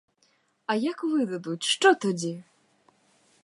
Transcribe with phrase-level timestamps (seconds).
[0.65, 2.43] А як видадуть, що тоді?!